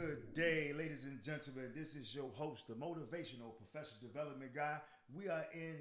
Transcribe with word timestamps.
Good 0.00 0.32
day, 0.34 0.72
ladies 0.72 1.04
and 1.04 1.22
gentlemen. 1.22 1.72
This 1.76 1.94
is 1.94 2.14
your 2.14 2.30
host, 2.32 2.66
the 2.66 2.74
motivational 2.74 3.52
professional 3.58 4.00
development 4.00 4.54
guy. 4.54 4.78
We 5.14 5.28
are 5.28 5.44
in 5.52 5.76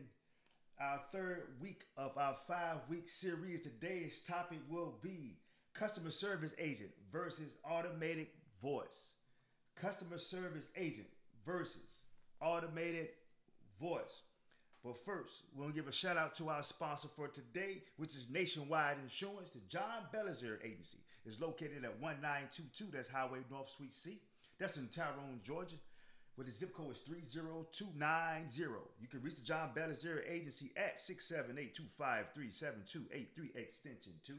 our 0.82 1.00
third 1.14 1.44
week 1.62 1.84
of 1.96 2.18
our 2.18 2.36
five 2.46 2.80
week 2.90 3.08
series. 3.08 3.62
Today's 3.62 4.20
topic 4.28 4.58
will 4.70 4.96
be 5.02 5.38
customer 5.74 6.12
service 6.12 6.54
agent 6.60 6.90
versus 7.14 7.54
automated 7.64 8.28
voice. 8.62 9.14
Customer 9.80 10.18
service 10.18 10.68
agent 10.76 11.08
versus 11.46 12.02
automated 12.42 13.10
voice. 13.80 14.24
But 14.84 14.98
first, 15.06 15.44
we're 15.56 15.64
gonna 15.64 15.76
give 15.76 15.88
a 15.88 15.94
shout 15.94 16.18
out 16.18 16.36
to 16.38 16.50
our 16.50 16.64
sponsor 16.64 17.08
for 17.16 17.30
today, 17.30 17.84
which 17.96 18.16
is 18.16 18.30
Nationwide 18.30 18.98
Insurance. 19.02 19.52
The 19.52 19.62
John 19.70 20.08
Belizaire 20.14 20.58
Agency 20.62 20.98
is 21.26 21.42
located 21.42 21.84
at 21.84 22.00
1922. 22.02 22.86
That's 22.92 23.10
Highway 23.10 23.40
North 23.50 23.70
Suite 23.70 23.94
C. 23.94 24.22
That's 24.60 24.78
in 24.78 24.88
Tyrone, 24.88 25.42
Georgia, 25.44 25.76
where 26.36 26.46
the 26.46 26.52
zip 26.52 26.74
code 26.74 26.94
is 26.94 27.00
30290. 27.00 28.62
You 29.02 29.08
can 29.08 29.22
reach 29.22 29.36
the 29.36 29.46
John 29.46 29.72
Belizaire 29.76 30.30
Agency 30.30 30.72
at 30.76 31.00
678-253-7283 31.00 33.56
extension 33.56 34.14
2. 34.26 34.34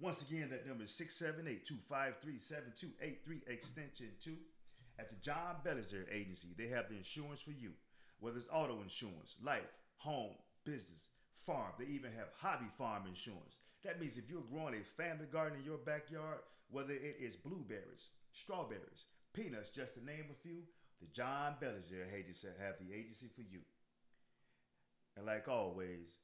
Once 0.00 0.22
again, 0.22 0.48
that 0.50 0.66
number 0.66 0.84
is 0.84 0.92
678-253-7283 0.92 3.48
extension 3.48 4.08
2. 4.24 4.36
At 4.98 5.10
the 5.10 5.16
John 5.16 5.56
Belizaire 5.64 6.10
Agency, 6.12 6.48
they 6.56 6.68
have 6.68 6.88
the 6.88 6.96
insurance 6.96 7.40
for 7.40 7.52
you 7.52 7.72
whether 8.22 8.38
it's 8.38 8.46
auto 8.52 8.80
insurance, 8.80 9.34
life, 9.42 9.74
home, 9.96 10.36
business, 10.64 11.10
farm. 11.44 11.72
They 11.76 11.86
even 11.86 12.12
have 12.12 12.28
hobby 12.40 12.70
farm 12.78 13.02
insurance. 13.08 13.58
That 13.84 14.00
means 14.00 14.16
if 14.16 14.30
you're 14.30 14.46
growing 14.52 14.74
a 14.74 14.84
family 15.02 15.26
garden 15.26 15.58
in 15.58 15.64
your 15.64 15.78
backyard, 15.78 16.38
whether 16.70 16.92
it 16.92 17.18
is 17.20 17.34
blueberries, 17.34 18.10
strawberries, 18.32 19.06
peanuts, 19.34 19.70
just 19.70 19.94
to 19.94 20.04
name 20.04 20.26
a 20.30 20.38
few, 20.42 20.62
the 21.00 21.06
John 21.12 21.54
Belizaire 21.60 22.14
agency 22.14 22.46
have 22.62 22.78
the 22.78 22.94
agency 22.94 23.26
for 23.34 23.42
you. 23.42 23.58
And 25.16 25.26
like 25.26 25.48
always, 25.48 26.14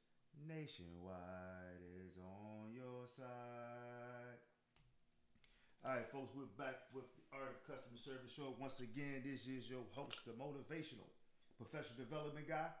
Nationwide 0.47 1.83
is 2.07 2.15
on 2.17 2.71
your 2.71 3.05
side. 3.11 4.39
All 5.83 5.95
right, 5.95 6.07
folks, 6.11 6.31
we're 6.35 6.51
back 6.55 6.87
with 6.95 7.11
the 7.15 7.23
Art 7.35 7.59
of 7.59 7.59
Customer 7.67 7.99
Service 7.99 8.31
Show. 8.31 8.55
Once 8.59 8.79
again, 8.79 9.23
this 9.23 9.47
is 9.47 9.69
your 9.69 9.83
host, 9.91 10.23
the 10.25 10.31
motivational 10.31 11.07
professional 11.59 11.99
development 11.99 12.47
guy. 12.47 12.71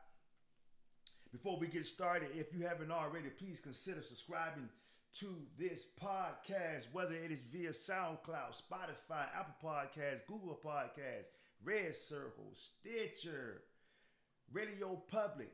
Before 1.31 1.59
we 1.59 1.67
get 1.67 1.85
started, 1.85 2.29
if 2.33 2.53
you 2.53 2.65
haven't 2.65 2.91
already, 2.91 3.29
please 3.29 3.59
consider 3.59 4.01
subscribing 4.01 4.67
to 5.15 5.27
this 5.57 5.85
podcast, 6.01 6.85
whether 6.91 7.13
it 7.13 7.31
is 7.31 7.41
via 7.51 7.69
SoundCloud, 7.69 8.51
Spotify, 8.51 9.25
Apple 9.37 9.55
Podcasts, 9.63 10.25
Google 10.27 10.59
Podcasts, 10.63 11.29
Red 11.63 11.95
Circle, 11.95 12.51
Stitcher, 12.53 13.61
Radio 14.51 15.01
Public, 15.11 15.51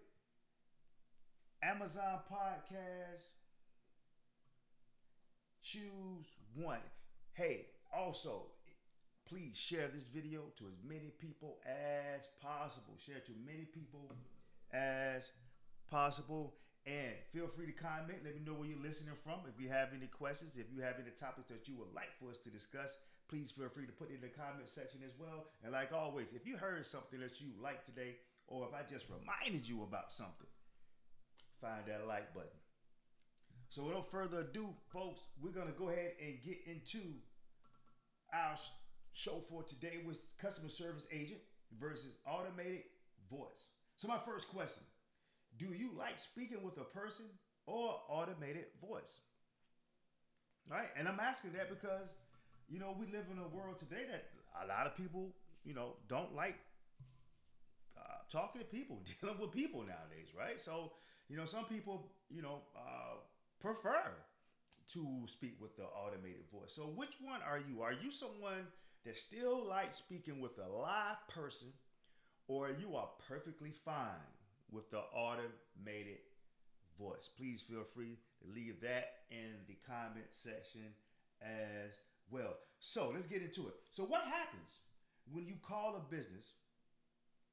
Amazon 1.61 2.19
Podcast. 2.31 3.31
Choose 5.61 6.27
one. 6.53 6.79
Hey, 7.33 7.65
also, 7.93 8.43
please 9.27 9.57
share 9.57 9.89
this 9.93 10.05
video 10.05 10.41
to 10.57 10.65
as 10.67 10.77
many 10.87 11.11
people 11.19 11.57
as 11.65 12.27
possible. 12.41 12.93
Share 13.03 13.19
to 13.25 13.31
many 13.45 13.65
people 13.65 14.11
as 14.71 15.31
possible. 15.89 16.55
And 16.85 17.17
feel 17.33 17.47
free 17.47 17.65
to 17.65 17.71
comment. 17.71 18.21
Let 18.23 18.35
me 18.35 18.41
know 18.45 18.53
where 18.53 18.69
you're 18.69 18.81
listening 18.81 19.17
from. 19.23 19.41
If 19.49 19.59
you 19.59 19.69
have 19.69 19.89
any 19.97 20.05
questions, 20.05 20.55
if 20.55 20.69
you 20.69 20.83
have 20.83 21.01
any 21.01 21.09
topics 21.17 21.49
that 21.49 21.67
you 21.67 21.73
would 21.77 21.93
like 21.95 22.13
for 22.19 22.29
us 22.29 22.37
to 22.45 22.49
discuss, 22.49 22.97
please 23.27 23.49
feel 23.49 23.69
free 23.69 23.87
to 23.87 23.91
put 23.91 24.11
it 24.11 24.15
in 24.15 24.21
the 24.21 24.29
comment 24.29 24.69
section 24.69 25.01
as 25.01 25.17
well. 25.17 25.49
And 25.63 25.73
like 25.73 25.91
always, 25.93 26.33
if 26.33 26.45
you 26.45 26.57
heard 26.57 26.85
something 26.85 27.19
that 27.19 27.41
you 27.41 27.49
like 27.61 27.85
today, 27.85 28.21
or 28.47 28.67
if 28.69 28.73
I 28.75 28.85
just 28.87 29.07
reminded 29.09 29.67
you 29.67 29.81
about 29.81 30.13
something, 30.13 30.47
find 31.59 31.81
that 31.87 32.05
like 32.07 32.33
button. 32.35 32.61
So 33.69 33.85
without 33.85 34.11
further 34.11 34.41
ado, 34.41 34.69
folks, 34.93 35.21
we're 35.41 35.57
gonna 35.57 35.73
go 35.77 35.89
ahead 35.89 36.13
and 36.21 36.37
get 36.45 36.59
into 36.67 37.01
our 38.31 38.55
show 39.11 39.41
for 39.49 39.63
today 39.63 39.99
with 40.05 40.19
customer 40.37 40.69
service 40.69 41.07
agent 41.11 41.39
versus 41.79 42.15
automated 42.27 42.83
voice. 43.29 43.73
So 43.95 44.07
my 44.07 44.19
first 44.19 44.49
question, 44.49 44.83
do 45.57 45.73
you 45.73 45.91
like 45.97 46.19
speaking 46.19 46.63
with 46.63 46.77
a 46.77 46.83
person 46.83 47.25
or 47.65 47.99
automated 48.09 48.65
voice? 48.81 49.19
Right? 50.69 50.89
And 50.97 51.07
I'm 51.07 51.19
asking 51.19 51.53
that 51.53 51.69
because 51.69 52.09
you 52.67 52.79
know, 52.79 52.95
we 52.97 53.05
live 53.05 53.25
in 53.31 53.37
a 53.39 53.47
world 53.47 53.77
today 53.79 54.03
that 54.09 54.25
a 54.63 54.67
lot 54.67 54.87
of 54.87 54.95
people, 54.95 55.29
you 55.63 55.73
know, 55.73 55.93
don't 56.07 56.35
like 56.35 56.55
uh, 57.97 58.01
talking 58.29 58.61
to 58.61 58.65
people, 58.65 58.99
dealing 59.21 59.39
with 59.39 59.51
people 59.51 59.81
nowadays, 59.81 60.33
right? 60.37 60.59
So, 60.59 60.93
you 61.29 61.37
know, 61.37 61.45
some 61.45 61.65
people, 61.65 62.11
you 62.29 62.41
know, 62.41 62.61
uh, 62.75 63.17
prefer 63.59 64.11
to 64.93 65.23
speak 65.27 65.57
with 65.59 65.75
the 65.77 65.83
automated 65.83 66.45
voice. 66.51 66.71
So, 66.75 66.83
which 66.83 67.15
one 67.21 67.41
are 67.47 67.59
you? 67.59 67.81
Are 67.81 67.93
you 67.93 68.11
someone 68.11 68.67
that 69.05 69.15
still 69.15 69.65
like 69.67 69.93
speaking 69.93 70.41
with 70.41 70.57
a 70.59 70.67
live 70.67 71.17
person, 71.29 71.67
or 72.47 72.69
you 72.69 72.95
are 72.95 73.09
perfectly 73.27 73.71
fine 73.83 74.34
with 74.71 74.89
the 74.91 74.99
automated 74.99 76.19
voice. 76.99 77.29
Please 77.37 77.61
feel 77.61 77.83
free 77.93 78.17
to 78.41 78.53
leave 78.53 78.81
that 78.81 79.25
in 79.29 79.53
the 79.67 79.77
comment 79.87 80.27
section 80.31 80.93
as 81.41 81.93
well. 82.29 82.55
So 82.79 83.11
let's 83.13 83.27
get 83.27 83.41
into 83.41 83.67
it. 83.67 83.75
So, 83.91 84.03
what 84.03 84.23
happens 84.23 84.79
when 85.31 85.45
you 85.45 85.55
call 85.61 85.95
a 85.95 86.13
business 86.13 86.53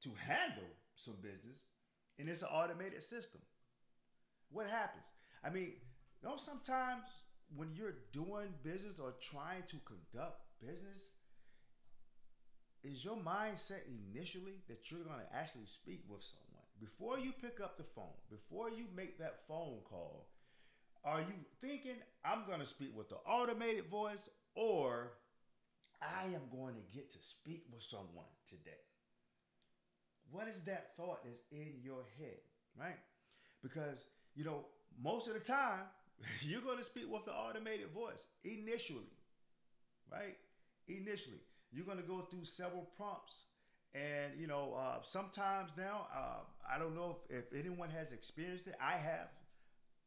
to 0.03 0.11
handle 0.17 0.69
some 0.95 1.15
business 1.21 1.59
and 2.19 2.29
it's 2.29 2.41
an 2.41 2.49
automated 2.49 3.03
system? 3.03 3.41
What 4.49 4.67
happens? 4.67 5.05
I 5.43 5.49
mean, 5.49 5.73
you 6.21 6.29
know, 6.29 6.37
sometimes 6.37 7.03
when 7.55 7.73
you're 7.73 7.95
doing 8.11 8.49
business 8.63 8.99
or 8.99 9.13
trying 9.21 9.63
to 9.67 9.77
conduct 9.85 10.41
business, 10.61 11.09
is 12.83 13.03
your 13.03 13.15
mindset 13.15 13.81
initially 13.87 14.59
that 14.67 14.91
you're 14.91 15.03
going 15.03 15.19
to 15.19 15.35
actually 15.35 15.65
speak 15.65 16.03
with 16.09 16.21
someone 16.21 16.52
before 16.79 17.19
you 17.19 17.31
pick 17.41 17.59
up 17.61 17.77
the 17.77 17.83
phone 17.95 18.17
before 18.29 18.69
you 18.69 18.85
make 18.95 19.17
that 19.19 19.39
phone 19.47 19.79
call 19.89 20.27
are 21.03 21.21
you 21.21 21.35
thinking 21.61 21.95
i'm 22.25 22.45
going 22.47 22.59
to 22.59 22.65
speak 22.65 22.95
with 22.95 23.09
the 23.09 23.15
automated 23.27 23.85
voice 23.85 24.29
or 24.55 25.11
i 26.01 26.25
am 26.25 26.41
going 26.51 26.75
to 26.75 26.81
get 26.95 27.09
to 27.11 27.17
speak 27.21 27.63
with 27.71 27.83
someone 27.83 28.31
today 28.47 28.71
what 30.31 30.47
is 30.47 30.61
that 30.61 30.95
thought 30.97 31.23
that's 31.23 31.41
in 31.51 31.73
your 31.83 32.03
head 32.17 32.39
right? 32.79 32.97
Because 33.61 34.05
you 34.35 34.43
know 34.43 34.65
most 35.01 35.27
of 35.27 35.33
the 35.33 35.39
time 35.39 35.81
you're 36.41 36.61
going 36.61 36.77
to 36.77 36.83
speak 36.83 37.05
with 37.11 37.25
the 37.25 37.31
automated 37.31 37.89
voice 37.91 38.25
initially 38.43 39.11
right? 40.11 40.37
Initially. 40.87 41.41
You're 41.71 41.85
going 41.85 41.97
to 41.97 42.03
go 42.03 42.21
through 42.21 42.45
several 42.45 42.87
prompts. 42.95 43.45
And, 43.95 44.39
you 44.39 44.47
know, 44.47 44.75
uh, 44.77 45.01
sometimes 45.01 45.71
now, 45.77 46.07
uh, 46.15 46.41
I 46.69 46.79
don't 46.79 46.95
know 46.95 47.17
if, 47.29 47.45
if 47.53 47.65
anyone 47.65 47.89
has 47.89 48.11
experienced 48.11 48.67
it. 48.67 48.75
I 48.81 48.93
have, 48.93 49.29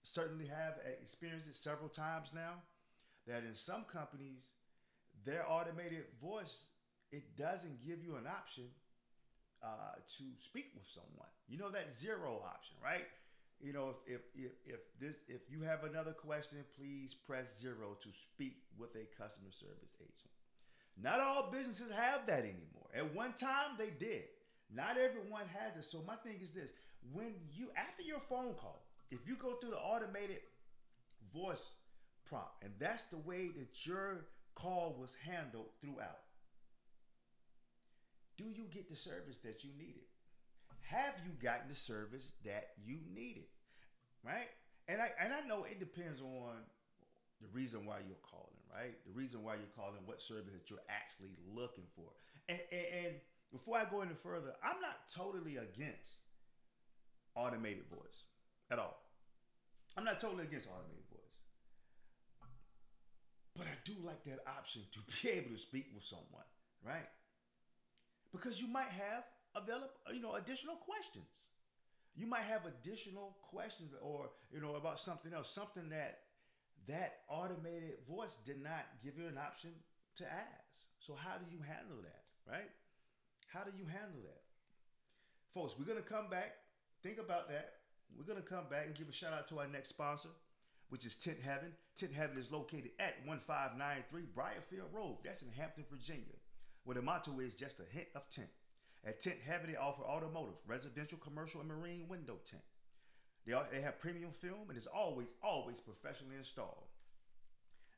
certainly 0.03 0.47
have 0.47 0.75
experienced 1.03 1.49
it 1.49 1.57
several 1.57 1.89
times 1.89 2.29
now, 2.35 2.55
that 3.27 3.43
in 3.45 3.55
some 3.55 3.85
companies, 3.85 4.51
their 5.25 5.45
automated 5.51 6.05
voice, 6.21 6.65
it 7.13 7.37
doesn't 7.37 7.85
give 7.85 8.03
you 8.03 8.17
an 8.17 8.27
option 8.27 8.65
uh, 9.63 9.97
to 10.19 10.25
speak 10.39 10.67
with 10.75 10.87
someone. 10.87 11.29
You 11.49 11.59
know 11.59 11.71
that 11.71 11.91
zero 11.91 12.43
option, 12.45 12.77
right? 12.83 13.05
You 13.61 13.73
know, 13.73 13.95
if, 14.07 14.21
if 14.37 14.45
if 14.45 14.53
if 14.67 14.81
this 15.01 15.17
if 15.29 15.41
you 15.51 15.63
have 15.63 15.85
another 15.85 16.13
question, 16.13 16.59
please 16.79 17.15
press 17.15 17.59
zero 17.59 17.97
to 18.03 18.09
speak 18.13 18.59
with 18.79 18.91
a 18.97 19.07
customer 19.21 19.51
service 19.51 19.97
agent. 19.99 20.31
Not 21.03 21.21
all 21.21 21.51
businesses 21.51 21.91
have 21.91 22.27
that 22.27 22.41
anymore. 22.41 22.89
At 22.95 23.15
one 23.15 23.33
time 23.33 23.77
they 23.79 23.91
did. 23.91 24.25
Not 24.73 24.97
everyone 24.99 25.47
has 25.55 25.77
it. 25.77 25.85
So 25.85 26.03
my 26.07 26.17
thing 26.17 26.37
is 26.43 26.53
this: 26.53 26.71
when 27.13 27.35
you 27.55 27.69
after 27.77 28.03
your 28.03 28.21
phone 28.29 28.55
call, 28.55 28.87
if 29.11 29.21
you 29.27 29.37
go 29.37 29.55
through 29.55 29.71
the 29.71 29.79
automated 29.79 30.39
voice 31.33 31.63
prompt, 32.29 32.63
and 32.63 32.73
that's 32.79 33.05
the 33.05 33.19
way 33.19 33.49
that 33.59 33.87
your 33.87 34.27
call 34.55 34.97
was 34.99 35.11
handled 35.25 35.67
throughout, 35.81 36.21
do 38.37 38.45
you 38.45 38.65
get 38.71 38.89
the 38.89 38.97
service 38.97 39.37
that 39.45 39.63
you 39.63 39.71
needed? 39.79 40.05
Have 40.83 41.15
you 41.25 41.33
gotten 41.43 41.69
the 41.69 41.75
service 41.75 42.33
that 42.45 42.71
you 42.85 42.99
needed? 43.15 43.47
Right? 44.25 44.49
And 44.89 45.01
I 45.01 45.11
and 45.21 45.33
I 45.33 45.47
know 45.47 45.65
it 45.65 45.79
depends 45.79 46.21
on 46.21 46.57
the 47.41 47.49
reason 47.53 47.85
why 47.85 47.99
you're 48.07 48.23
calling, 48.23 48.57
right? 48.73 48.97
The 49.05 49.13
reason 49.13 49.43
why 49.43 49.55
you're 49.55 49.75
calling, 49.77 50.01
what 50.07 50.23
service 50.23 50.55
that 50.55 50.71
you're 50.71 50.87
actually 50.89 51.37
looking 51.53 51.85
for. 51.95 52.09
And, 52.49 52.59
and, 52.73 52.87
and 53.05 53.15
before 53.53 53.79
I 53.79 53.85
go 53.85 54.01
any 54.03 54.15
further, 54.23 54.55
I'm 54.63 54.81
not 54.81 55.11
totally 55.15 55.57
against 55.57 56.25
automated 57.35 57.85
voice 57.89 58.25
at 58.71 58.79
all. 58.79 58.97
I'm 59.97 60.05
not 60.05 60.21
totally 60.21 60.45
against 60.45 60.69
automated 60.69 61.05
voice. 61.11 61.21
But 63.57 63.67
I 63.67 63.77
do 63.85 63.95
like 64.05 64.25
that 64.25 64.41
option 64.47 64.83
to 64.93 65.01
be 65.01 65.31
able 65.37 65.51
to 65.51 65.59
speak 65.59 65.87
with 65.95 66.05
someone 66.05 66.45
right? 66.87 67.09
Because 68.33 68.61
you 68.61 68.69
might 68.69 68.91
have 68.91 69.25
available, 69.55 69.91
you 70.13 70.21
know, 70.21 70.35
additional 70.35 70.77
questions. 70.77 71.27
You 72.15 72.27
might 72.27 72.45
have 72.45 72.63
additional 72.65 73.37
questions 73.43 73.93
or, 74.01 74.31
you 74.53 74.61
know, 74.61 74.77
about 74.77 75.01
something 75.01 75.33
else, 75.35 75.51
something 75.51 75.91
that 75.91 76.21
that 76.89 77.21
automated 77.29 77.99
voice 78.09 78.37
did 78.47 78.63
not 78.63 78.87
give 79.03 79.19
you 79.19 79.27
an 79.27 79.37
option 79.37 79.71
to 80.17 80.25
ask. 80.25 80.87
So 80.99 81.15
how 81.15 81.37
do 81.37 81.45
you 81.51 81.61
handle 81.61 81.99
that, 82.03 82.25
right? 82.51 82.71
How 83.47 83.63
do 83.65 83.71
you 83.77 83.87
handle 83.87 84.21
that? 84.25 84.43
Folks, 85.55 85.75
we're 85.79 85.87
going 85.87 86.03
to 86.03 86.09
come 86.09 86.29
back. 86.29 86.57
Think 87.03 87.19
about 87.19 87.49
that. 87.49 87.75
We're 88.17 88.25
going 88.25 88.43
to 88.43 88.49
come 88.49 88.65
back 88.71 88.87
and 88.87 88.95
give 88.95 89.09
a 89.09 89.13
shout 89.13 89.33
out 89.33 89.49
to 89.49 89.59
our 89.59 89.67
next 89.67 89.89
sponsor, 89.89 90.29
which 90.91 91.05
is 91.05 91.17
Tint 91.17 91.39
Heaven. 91.41 91.73
Tint 91.97 92.13
Heaven 92.13 92.39
is 92.39 92.53
located 92.53 92.91
at 93.01 93.15
1593 93.25 94.23
Briarfield 94.37 94.93
Road. 94.93 95.19
That's 95.25 95.43
in 95.43 95.49
Hampton, 95.57 95.85
Virginia, 95.91 96.37
where 96.85 96.95
the 96.95 97.03
motto 97.03 97.41
is 97.41 97.55
just 97.55 97.81
a 97.81 97.95
hint 97.95 98.09
of 98.15 98.29
tent. 98.31 98.49
At 99.05 99.21
Tint 99.21 99.39
Heaven, 99.47 99.71
they 99.71 99.77
offer 99.77 100.03
automotive, 100.03 100.59
residential, 100.67 101.19
commercial, 101.19 101.61
and 101.61 101.71
marine 101.71 102.07
window 102.09 102.39
tint. 102.45 102.63
They, 103.47 103.53
are, 103.53 103.67
they 103.71 103.81
have 103.81 104.01
premium 104.01 104.33
film 104.33 104.69
and 104.69 104.77
it's 104.77 104.89
always, 104.89 105.29
always 105.43 105.79
professionally 105.79 106.37
installed. 106.37 106.91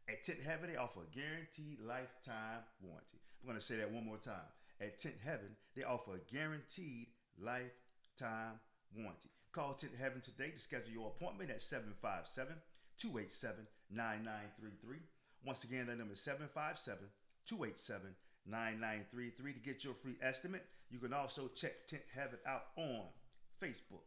At 0.08 0.22
Tint 0.22 0.40
Heaven, 0.44 0.70
they 0.70 0.76
offer 0.76 1.00
a 1.00 1.16
guaranteed 1.16 1.80
lifetime 1.80 2.60
warranty. 2.82 3.18
I'm 3.40 3.48
going 3.48 3.58
to 3.58 3.64
say 3.64 3.76
that 3.76 3.90
one 3.90 4.04
more 4.04 4.18
time. 4.18 4.48
At 4.80 4.98
Tint 4.98 5.16
Heaven, 5.24 5.56
they 5.74 5.82
offer 5.82 6.14
a 6.14 6.32
guaranteed 6.32 7.08
lifetime 7.36 8.60
warranty. 8.94 9.30
Call 9.52 9.74
Tint 9.74 9.92
Heaven 9.98 10.20
today 10.20 10.50
to 10.50 10.58
schedule 10.58 10.92
your 10.92 11.08
appointment 11.08 11.50
at 11.50 11.62
757 11.62 12.54
287 12.98 13.66
9933. 13.90 14.98
Once 15.44 15.64
again, 15.64 15.86
that 15.86 15.98
number 15.98 16.12
is 16.12 16.20
757 16.20 17.10
287 17.46 18.14
9933 18.46 19.52
to 19.52 19.58
get 19.60 19.84
your 19.84 19.94
free 19.94 20.16
estimate. 20.22 20.64
You 20.90 20.98
can 20.98 21.12
also 21.12 21.48
check 21.54 21.86
Tint 21.86 22.06
Heaven 22.14 22.38
out 22.46 22.70
on 22.76 23.10
Facebook, 23.60 24.06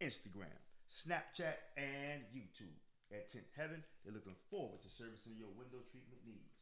Instagram, 0.00 0.58
Snapchat, 0.88 1.56
and 1.76 2.22
YouTube. 2.34 2.76
At 3.12 3.28
Tint 3.28 3.50
Heaven, 3.56 3.82
they're 4.04 4.14
looking 4.14 4.38
forward 4.50 4.80
to 4.82 4.88
servicing 4.88 5.34
your 5.36 5.50
window 5.58 5.82
treatment 5.90 6.22
needs. 6.24 6.59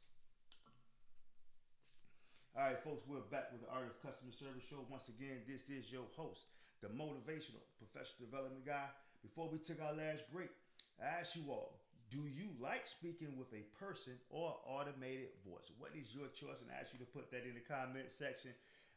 All 2.57 2.65
right, 2.65 2.81
folks, 2.81 3.05
we're 3.07 3.21
back 3.29 3.53
with 3.53 3.61
the 3.61 3.71
Art 3.71 3.87
of 3.87 4.01
Customer 4.01 4.33
Service 4.33 4.65
Show. 4.65 4.81
Once 4.89 5.09
again, 5.13 5.45
this 5.47 5.69
is 5.69 5.93
your 5.93 6.09
host, 6.17 6.49
the 6.81 6.89
motivational 6.89 7.61
professional 7.77 8.25
development 8.25 8.65
guy. 8.65 8.89
Before 9.23 9.53
we 9.53 9.59
took 9.59 9.79
our 9.85 9.93
last 9.93 10.25
break, 10.33 10.51
I 10.97 11.21
asked 11.21 11.37
you 11.37 11.45
all, 11.53 11.79
do 12.11 12.25
you 12.25 12.49
like 12.59 12.89
speaking 12.89 13.37
with 13.37 13.53
a 13.53 13.69
person 13.77 14.17
or 14.31 14.57
automated 14.67 15.37
voice? 15.45 15.71
What 15.77 15.93
is 15.93 16.15
your 16.17 16.27
choice? 16.33 16.59
And 16.65 16.73
I 16.73 16.81
asked 16.81 16.97
you 16.97 16.99
to 17.05 17.11
put 17.13 17.31
that 17.31 17.45
in 17.45 17.53
the 17.53 17.63
comment 17.63 18.09
section. 18.09 18.51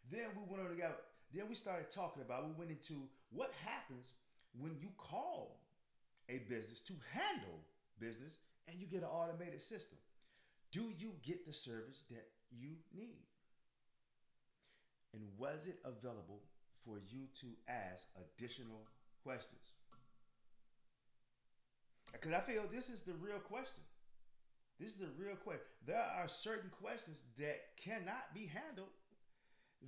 Then 0.10 0.32
we 0.34 0.48
went 0.48 0.64
on 0.64 0.72
to 0.72 0.76
together. 0.80 1.02
Then 1.30 1.46
we 1.52 1.54
started 1.54 1.92
talking 1.92 2.24
about. 2.24 2.48
We 2.48 2.56
went 2.58 2.72
into 2.72 3.04
what 3.30 3.52
happens 3.62 4.16
when 4.58 4.80
you 4.80 4.90
call 4.98 5.60
a 6.30 6.40
business 6.48 6.80
to 6.88 6.96
handle 7.12 7.60
business 8.00 8.40
and 8.66 8.80
you 8.80 8.88
get 8.88 9.04
an 9.04 9.12
automated 9.12 9.62
system. 9.62 10.00
Do 10.72 10.90
you 10.98 11.14
get 11.22 11.46
the 11.46 11.54
service 11.54 12.08
that 12.10 12.26
you 12.50 12.80
need? 12.96 13.31
And 15.14 15.24
was 15.38 15.68
it 15.68 15.80
available 15.84 16.42
for 16.86 16.98
you 17.10 17.28
to 17.42 17.48
ask 17.68 18.08
additional 18.18 18.88
questions? 19.24 19.76
Because 22.12 22.34
I 22.34 22.42
feel 22.42 22.64
this 22.72 22.90
is 22.90 23.02
the 23.04 23.14
real 23.14 23.40
question. 23.40 23.84
This 24.80 24.92
is 24.92 24.98
the 24.98 25.14
real 25.18 25.36
question. 25.36 25.66
There 25.86 26.02
are 26.02 26.28
certain 26.28 26.70
questions 26.82 27.20
that 27.38 27.78
cannot 27.78 28.34
be 28.34 28.48
handled 28.48 28.90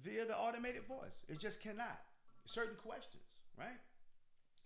via 0.04 0.26
the 0.26 0.38
automated 0.38 0.86
voice. 0.88 1.18
It 1.28 1.40
just 1.40 1.62
cannot. 1.62 2.00
Certain 2.46 2.76
questions, 2.76 3.24
right? 3.58 3.80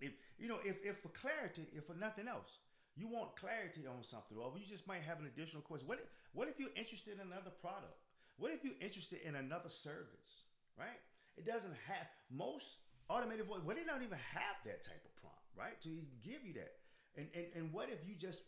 If 0.01 0.11
you 0.37 0.47
know, 0.47 0.57
if, 0.65 0.77
if 0.83 0.99
for 0.99 1.09
clarity, 1.09 1.67
if 1.73 1.85
for 1.85 1.95
nothing 1.95 2.27
else, 2.27 2.59
you 2.95 3.07
want 3.07 3.35
clarity 3.35 3.85
on 3.85 4.03
something, 4.03 4.37
or 4.37 4.51
you 4.57 4.65
just 4.65 4.87
might 4.87 5.01
have 5.01 5.19
an 5.19 5.27
additional 5.27 5.61
question. 5.61 5.87
What 5.87 5.99
if, 5.99 6.09
what 6.33 6.47
if 6.47 6.59
you're 6.59 6.75
interested 6.75 7.13
in 7.13 7.21
another 7.21 7.51
product? 7.61 7.97
What 8.37 8.51
if 8.51 8.63
you're 8.63 8.79
interested 8.81 9.19
in 9.25 9.35
another 9.35 9.69
service? 9.69 10.46
Right? 10.77 11.01
It 11.37 11.45
doesn't 11.45 11.73
have 11.87 12.07
most 12.29 12.77
automated 13.09 13.47
voice. 13.47 13.61
Well, 13.65 13.75
they 13.75 13.83
don't 13.83 14.03
even 14.03 14.17
have 14.33 14.57
that 14.65 14.83
type 14.83 15.01
of 15.05 15.13
prompt, 15.17 15.45
right? 15.57 15.79
To 15.81 15.89
give 16.21 16.45
you 16.45 16.53
that. 16.53 16.73
And, 17.15 17.27
and, 17.33 17.45
and 17.55 17.73
what 17.73 17.89
if 17.89 18.07
you 18.07 18.15
just 18.15 18.41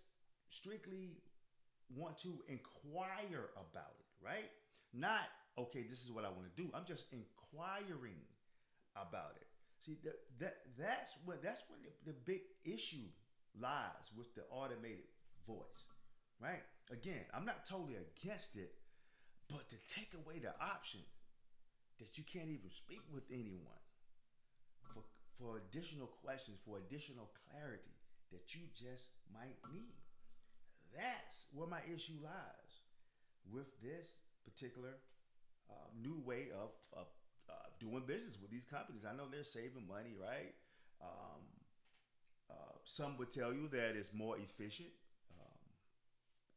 strictly 0.50 1.18
want 1.96 2.18
to 2.20 2.38
inquire 2.48 3.50
about 3.58 3.98
it, 3.98 4.06
right? 4.24 4.50
Not, 4.94 5.30
okay, 5.58 5.86
this 5.90 6.04
is 6.04 6.12
what 6.12 6.26
I 6.26 6.30
want 6.30 6.46
to 6.46 6.62
do. 6.62 6.70
I'm 6.74 6.86
just 6.86 7.06
inquiring 7.12 8.22
about 8.96 9.38
it. 9.38 9.48
See, 9.80 9.98
that, 10.04 10.20
that 10.40 10.58
that's 10.78 11.16
what 11.24 11.42
that's 11.42 11.64
when 11.70 11.80
the, 11.82 12.12
the 12.12 12.18
big 12.26 12.42
issue 12.66 13.08
lies 13.60 14.12
with 14.18 14.34
the 14.36 14.44
automated 14.52 15.08
voice, 15.48 15.88
right? 16.40 16.62
Again, 16.92 17.24
I'm 17.34 17.46
not 17.46 17.66
totally 17.66 17.96
against 17.96 18.58
it, 18.58 18.74
but 19.48 19.70
to 19.70 19.78
take 19.88 20.14
away 20.14 20.40
the 20.40 20.54
option 20.62 21.00
that 22.00 22.18
you 22.18 22.24
can't 22.24 22.50
even 22.50 22.72
speak 22.72 23.04
with 23.14 23.24
anyone 23.32 23.84
for 24.94 25.04
for 25.38 25.58
additional 25.58 26.08
questions, 26.24 26.60
for 26.66 26.78
additional 26.78 27.32
clarity, 27.48 27.96
that 28.32 28.56
you 28.56 28.62
just 28.76 29.16
might 29.32 29.56
need. 29.72 29.96
That's 30.96 31.46
where 31.54 31.68
my 31.68 31.82
issue 31.88 32.18
lies 32.24 32.74
with 33.48 33.68
this 33.82 34.20
particular 34.44 34.98
uh, 35.70 35.90
new 36.02 36.22
way 36.26 36.50
of, 36.52 36.74
of 36.94 37.08
uh, 37.50 37.54
doing 37.80 38.04
business 38.06 38.38
with 38.42 38.52
these 38.52 38.66
companies. 38.66 39.04
I 39.06 39.16
know 39.16 39.26
they're 39.30 39.44
saving 39.44 39.88
money, 39.88 40.14
right? 40.20 40.54
Um, 41.02 41.42
uh, 42.50 42.76
some 42.84 43.18
would 43.18 43.32
tell 43.32 43.54
you 43.54 43.68
that 43.70 43.96
it's 43.96 44.14
more 44.14 44.38
efficient. 44.38 44.90
Um, 45.40 45.70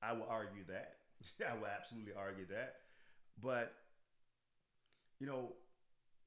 I 0.02 0.12
will 0.12 0.28
argue 0.28 0.64
that. 0.68 0.96
I 1.48 1.54
will 1.54 1.68
absolutely 1.68 2.12
argue 2.16 2.46
that. 2.48 2.76
But, 3.42 3.72
you 5.22 5.28
know, 5.28 5.54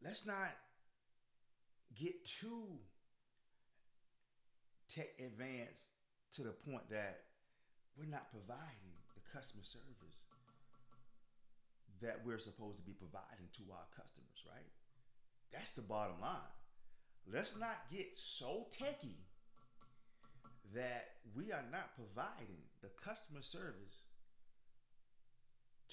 let's 0.02 0.25
not 0.25 0.56
get 2.00 2.24
too 2.24 2.80
tech 4.88 5.12
advanced 5.20 5.84
to 6.40 6.44
the 6.44 6.56
point 6.64 6.90
that 6.90 7.28
we're 8.00 8.08
not 8.08 8.32
providing 8.32 8.96
the 9.12 9.24
customer 9.36 9.68
service 9.68 10.16
that 12.02 12.24
we're 12.24 12.40
supposed 12.40 12.78
to 12.80 12.88
be 12.88 12.96
providing 12.96 13.52
to 13.60 13.64
our 13.75 13.84
customers, 13.92 14.40
right? 14.48 14.72
That's 15.52 15.72
the 15.72 15.82
bottom 15.82 16.22
line. 16.22 16.56
Let's 17.28 17.52
not 17.60 17.92
get 17.92 18.16
so 18.16 18.68
techy 18.72 19.20
that 20.74 21.20
we 21.36 21.52
are 21.52 21.68
not 21.70 21.92
providing 22.00 22.64
the 22.82 22.96
customer 23.04 23.42
service 23.42 24.08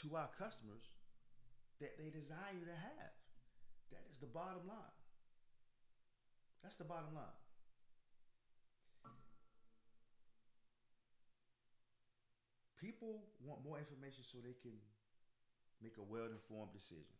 to 0.02 0.14
our 0.14 0.30
customers 0.38 0.87
that 1.82 1.98
they 1.98 2.08
desire 2.08 2.62
to 2.62 2.76
have. 2.78 3.12
That 3.90 4.06
is 4.10 4.18
the 4.18 4.30
bottom 4.30 4.64
line. 4.64 4.96
That's 6.62 6.76
the 6.76 6.88
bottom 6.88 7.14
line. 7.14 7.42
people 12.82 13.22
want 13.46 13.62
more 13.62 13.78
information 13.78 14.26
so 14.26 14.42
they 14.42 14.58
can 14.58 14.74
make 15.78 15.94
a 15.98 16.02
well-informed 16.02 16.74
decision. 16.74 17.14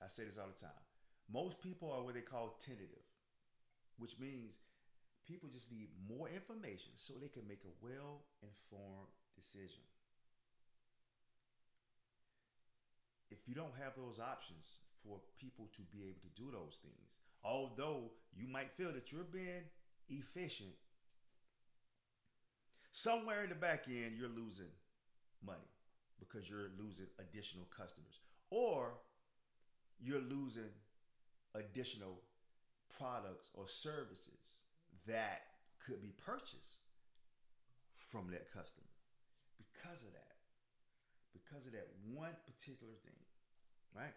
I 0.00 0.08
say 0.08 0.24
this 0.24 0.40
all 0.40 0.48
the 0.48 0.56
time. 0.56 0.84
Most 1.28 1.60
people 1.60 1.92
are 1.92 2.00
what 2.00 2.16
they 2.16 2.24
call 2.24 2.56
tentative, 2.56 3.04
which 4.00 4.16
means 4.18 4.64
people 5.28 5.48
just 5.52 5.70
need 5.70 5.92
more 6.08 6.28
information 6.28 6.96
so 6.96 7.14
they 7.20 7.28
can 7.28 7.44
make 7.44 7.60
a 7.68 7.74
well-informed 7.84 9.12
decision. 9.36 9.84
If 13.34 13.48
you 13.48 13.54
don't 13.54 13.74
have 13.82 13.98
those 13.98 14.22
options 14.22 14.78
for 15.02 15.18
people 15.42 15.66
to 15.74 15.82
be 15.90 16.06
able 16.06 16.22
to 16.22 16.32
do 16.38 16.54
those 16.54 16.78
things, 16.78 17.10
although 17.42 18.14
you 18.34 18.46
might 18.46 18.70
feel 18.72 18.92
that 18.92 19.10
you're 19.10 19.26
being 19.26 19.66
efficient 20.08 20.70
somewhere 22.94 23.42
in 23.42 23.48
the 23.48 23.58
back 23.58 23.84
end 23.88 24.14
you're 24.14 24.30
losing 24.30 24.70
money 25.44 25.66
because 26.20 26.48
you're 26.48 26.70
losing 26.78 27.06
additional 27.18 27.66
customers 27.74 28.22
or 28.50 28.94
you're 29.98 30.22
losing 30.22 30.70
additional 31.54 32.22
products 32.96 33.50
or 33.54 33.66
services 33.66 34.62
that 35.06 35.42
could 35.84 36.00
be 36.00 36.14
purchased 36.24 36.78
from 37.98 38.30
that 38.30 38.46
customer 38.52 38.94
because 39.58 40.06
of 40.06 40.12
that 40.14 40.38
because 41.32 41.66
of 41.66 41.72
that 41.72 41.88
one 42.14 42.36
particular 42.46 42.94
thing 43.02 43.23
right 43.94 44.14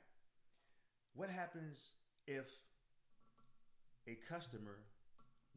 what 1.14 1.30
happens 1.30 1.92
if 2.28 2.46
a 4.08 4.18
customer 4.28 4.78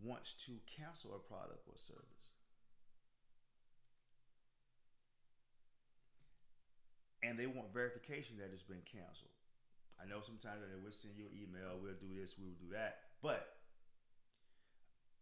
wants 0.02 0.34
to 0.46 0.52
cancel 0.66 1.14
a 1.14 1.18
product 1.18 1.66
or 1.68 1.76
service 1.76 2.30
and 7.22 7.38
they 7.38 7.46
want 7.46 7.72
verification 7.72 8.36
that 8.40 8.48
it's 8.52 8.64
been 8.64 8.84
canceled. 8.88 9.32
I 10.00 10.08
know 10.08 10.24
sometimes 10.24 10.64
they 10.64 10.80
will 10.80 10.92
send 10.92 11.12
you 11.20 11.28
an 11.28 11.36
email, 11.36 11.76
we'll 11.76 12.00
do 12.00 12.08
this, 12.16 12.40
we 12.40 12.48
will 12.48 12.60
do 12.60 12.72
that. 12.72 13.12
But 13.20 13.60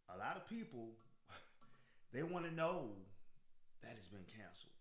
a 0.07 0.17
lot 0.17 0.38
of 0.38 0.47
people, 0.47 0.95
they 2.14 2.23
want 2.23 2.47
to 2.47 2.55
know 2.55 2.95
that 3.83 3.99
it's 3.99 4.07
been 4.07 4.26
canceled 4.31 4.78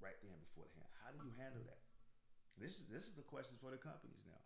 right 0.00 0.16
there 0.24 0.38
beforehand. 0.48 0.88
How 1.04 1.12
do 1.12 1.20
you 1.20 1.32
handle 1.36 1.60
that? 1.68 1.87
This 2.60 2.78
is 2.78 2.86
this 2.90 3.04
is 3.04 3.14
the 3.14 3.22
questions 3.22 3.58
for 3.62 3.70
the 3.70 3.78
companies 3.78 4.22
now. 4.26 4.42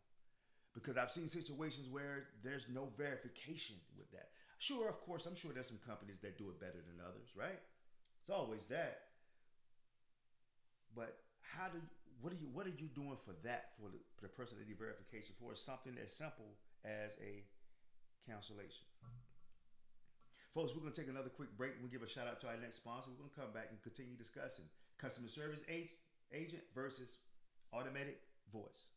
Because 0.74 0.96
I've 0.96 1.10
seen 1.10 1.28
situations 1.28 1.88
where 1.88 2.32
there's 2.42 2.66
no 2.72 2.88
verification 2.96 3.76
with 3.96 4.10
that. 4.12 4.32
Sure, 4.58 4.88
of 4.88 5.00
course, 5.00 5.26
I'm 5.26 5.34
sure 5.36 5.52
there's 5.52 5.68
some 5.68 5.80
companies 5.84 6.20
that 6.20 6.38
do 6.38 6.48
it 6.48 6.60
better 6.60 6.80
than 6.80 6.96
others, 7.04 7.36
right? 7.36 7.60
It's 8.20 8.30
always 8.30 8.64
that. 8.66 9.12
But 10.94 11.18
how 11.42 11.68
do 11.68 11.78
what 12.20 12.32
are 12.32 12.40
you 12.40 12.48
what 12.52 12.66
are 12.66 12.76
you 12.76 12.88
doing 12.94 13.18
for 13.24 13.34
that 13.42 13.74
for 13.76 13.90
the, 13.90 13.98
for 14.16 14.22
the 14.22 14.32
person 14.32 14.56
that 14.58 14.68
you 14.68 14.76
verification 14.78 15.34
for 15.40 15.54
something 15.54 15.92
as 16.00 16.12
simple 16.12 16.56
as 16.84 17.18
a 17.20 17.44
cancellation? 18.24 18.86
Folks, 20.54 20.76
we're 20.76 20.84
going 20.84 20.92
to 20.92 21.00
take 21.00 21.08
another 21.08 21.32
quick 21.32 21.48
break. 21.56 21.72
We'll 21.80 21.88
give 21.88 22.04
a 22.04 22.08
shout 22.08 22.28
out 22.28 22.38
to 22.44 22.46
our 22.46 22.60
next 22.60 22.76
sponsor. 22.76 23.08
We're 23.08 23.24
going 23.24 23.32
to 23.32 23.40
come 23.40 23.52
back 23.56 23.72
and 23.72 23.80
continue 23.80 24.12
discussing 24.20 24.68
customer 25.00 25.28
service 25.32 25.64
agent 25.66 26.62
versus 26.76 27.24
automatic 27.72 28.20
voice. 28.52 28.90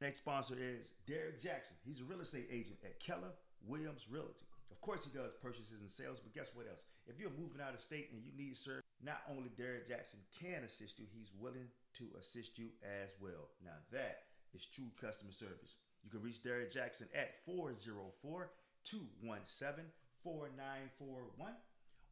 Next 0.00 0.18
sponsor 0.18 0.56
is 0.58 0.92
Derek 1.06 1.40
Jackson. 1.40 1.76
He's 1.84 2.00
a 2.00 2.04
real 2.04 2.20
estate 2.20 2.48
agent 2.50 2.78
at 2.84 2.98
Keller 3.00 3.36
Williams 3.66 4.06
Realty. 4.10 4.46
Of 4.70 4.80
course, 4.80 5.04
he 5.04 5.10
does 5.12 5.34
purchases 5.42 5.80
and 5.80 5.90
sales, 5.90 6.20
but 6.20 6.32
guess 6.32 6.50
what 6.54 6.66
else? 6.66 6.84
If 7.06 7.20
you're 7.20 7.36
moving 7.36 7.60
out 7.60 7.74
of 7.74 7.80
state 7.80 8.08
and 8.12 8.22
you 8.24 8.32
need 8.32 8.56
service, 8.56 8.80
not 9.04 9.20
only 9.28 9.50
Derek 9.58 9.86
Jackson 9.86 10.20
can 10.32 10.64
assist 10.64 10.98
you, 10.98 11.04
he's 11.12 11.32
willing 11.38 11.68
to 11.98 12.08
assist 12.18 12.58
you 12.58 12.68
as 12.80 13.10
well. 13.20 13.52
Now, 13.62 13.76
that 13.92 14.24
is 14.54 14.64
true 14.64 14.88
customer 15.00 15.32
service. 15.32 15.76
You 16.02 16.10
can 16.10 16.22
reach 16.22 16.42
Derek 16.42 16.72
Jackson 16.72 17.08
at 17.14 17.44
404 17.44 18.50
217 18.84 19.84
4941. 20.22 21.52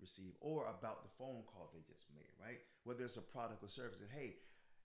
receive 0.00 0.32
or 0.40 0.68
about 0.68 1.02
the 1.04 1.12
phone 1.18 1.44
call 1.48 1.68
they 1.72 1.84
just 1.84 2.08
made, 2.14 2.32
right? 2.40 2.60
Whether 2.84 3.04
it's 3.04 3.16
a 3.16 3.24
product 3.24 3.62
or 3.64 3.68
service. 3.68 4.00
And 4.00 4.12
hey, 4.12 4.40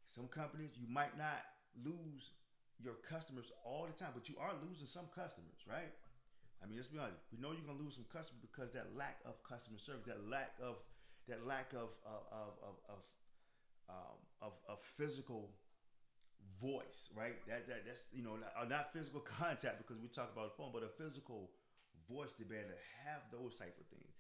some 0.08 0.28
companies 0.28 0.76
you 0.76 0.88
might 0.88 1.18
not 1.18 1.44
lose 1.84 2.36
your 2.80 3.00
customers 3.08 3.52
all 3.64 3.88
the 3.88 3.96
time, 3.96 4.12
but 4.14 4.28
you 4.28 4.36
are 4.40 4.54
losing 4.68 4.88
some 4.88 5.08
customers, 5.16 5.64
right? 5.68 5.92
I 6.64 6.68
mean, 6.68 6.78
let's 6.78 6.88
be 6.88 6.98
honest. 6.98 7.20
We 7.32 7.40
know 7.44 7.52
you're 7.52 7.68
gonna 7.68 7.84
lose 7.84 7.96
some 7.96 8.08
customers 8.08 8.40
because 8.40 8.72
that 8.72 8.96
lack 8.96 9.20
of 9.26 9.44
customer 9.44 9.78
service, 9.78 10.08
that 10.08 10.24
lack 10.30 10.56
of 10.64 10.80
that 11.28 11.46
lack 11.46 11.74
of 11.74 11.92
of 12.08 12.24
of 12.32 12.76
of, 12.88 13.00
um, 13.90 14.18
of, 14.42 14.54
of 14.70 14.80
physical 14.96 15.52
voice, 16.62 17.10
right? 17.16 17.36
That, 17.48 17.68
that 17.68 17.84
that's 17.86 18.06
you 18.14 18.24
know 18.24 18.38
not, 18.40 18.70
not 18.70 18.94
physical 18.94 19.20
contact 19.40 19.78
because 19.78 20.02
we 20.02 20.08
talk 20.08 20.32
about 20.32 20.56
the 20.56 20.56
phone, 20.56 20.72
but 20.72 20.84
a 20.84 20.90
physical 20.90 21.52
voice 22.10 22.32
to 22.40 22.46
be 22.46 22.56
able 22.56 22.70
to 22.70 22.82
have 23.04 23.22
those 23.32 23.56
type 23.56 23.76
of 23.80 23.86
things. 23.88 24.16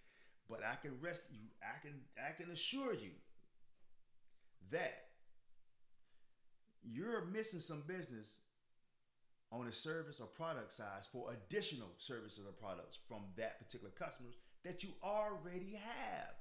But 0.49 0.59
I 0.63 0.75
can 0.75 0.99
rest 0.99 1.21
you, 1.31 1.47
I 1.63 1.79
can 1.79 1.95
I 2.19 2.35
can 2.35 2.51
assure 2.51 2.93
you 2.93 3.15
that 4.71 5.07
you're 6.83 7.25
missing 7.25 7.59
some 7.59 7.83
business 7.87 8.35
on 9.53 9.67
a 9.67 9.71
service 9.71 10.19
or 10.19 10.25
product 10.25 10.71
size 10.71 11.07
for 11.11 11.31
additional 11.31 11.89
services 11.97 12.43
or 12.45 12.51
products 12.51 12.97
from 13.07 13.21
that 13.37 13.59
particular 13.59 13.93
customers 13.97 14.33
that 14.65 14.83
you 14.83 14.89
already 15.03 15.79
have. 15.79 16.33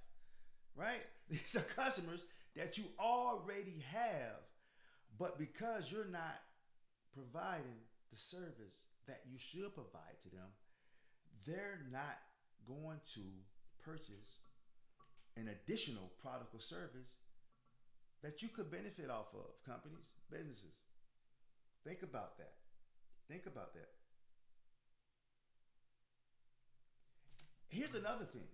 Right? 0.74 1.02
These 1.30 1.54
are 1.56 1.60
customers 1.60 2.24
that 2.56 2.78
you 2.78 2.84
already 2.98 3.84
have. 3.92 4.40
But 5.18 5.38
because 5.38 5.92
you're 5.92 6.10
not 6.10 6.40
providing 7.12 7.84
the 8.10 8.18
service 8.18 8.86
that 9.06 9.20
you 9.30 9.38
should 9.38 9.74
provide 9.74 10.18
to 10.22 10.30
them, 10.30 10.48
they're 11.46 11.80
not 11.92 12.18
going 12.66 12.98
to 13.14 13.20
purchase 13.84 14.40
an 15.36 15.48
additional 15.48 16.12
product 16.22 16.54
or 16.54 16.60
service 16.60 17.16
that 18.22 18.40
you 18.40 18.48
could 18.48 18.70
benefit 18.70 19.10
off 19.10 19.34
of, 19.34 19.50
companies, 19.66 20.06
businesses. 20.30 20.76
Think 21.84 22.02
about 22.02 22.38
that. 22.38 22.61
Think 23.28 23.46
about 23.46 23.74
that. 23.74 23.88
Here's 27.68 27.94
another 27.94 28.26
thing 28.26 28.48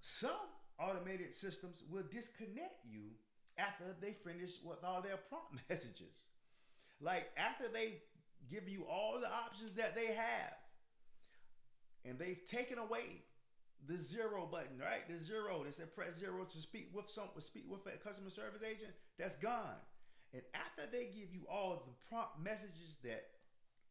some 0.00 0.30
automated 0.78 1.34
systems 1.34 1.82
will 1.90 2.04
disconnect 2.10 2.84
you 2.88 3.02
after 3.58 3.84
they 4.00 4.12
finish 4.12 4.58
with 4.64 4.84
all 4.84 5.02
their 5.02 5.16
prompt 5.16 5.62
messages. 5.68 6.26
Like 7.00 7.26
after 7.36 7.64
they 7.72 8.02
give 8.50 8.68
you 8.68 8.84
all 8.84 9.18
the 9.20 9.30
options 9.30 9.72
that 9.72 9.94
they 9.94 10.06
have, 10.06 10.54
and 12.04 12.18
they've 12.18 12.44
taken 12.44 12.78
away 12.78 13.22
the 13.86 13.96
zero 13.98 14.48
button, 14.50 14.78
right? 14.78 15.08
The 15.08 15.18
zero. 15.18 15.62
They 15.64 15.72
said 15.72 15.94
press 15.94 16.16
zero 16.18 16.44
to 16.44 16.58
speak 16.58 16.90
with 16.94 17.10
some 17.10 17.28
speak 17.38 17.64
with 17.68 17.80
a 17.86 17.96
customer 17.98 18.30
service 18.30 18.62
agent. 18.62 18.92
That's 19.18 19.36
gone. 19.36 19.80
And 20.32 20.42
after 20.54 20.82
they 20.90 21.04
give 21.06 21.32
you 21.32 21.42
all 21.50 21.82
the 21.86 22.08
prompt 22.08 22.40
messages 22.42 22.98
that 23.04 23.24